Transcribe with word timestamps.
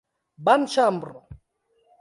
banĉambro 0.47 1.13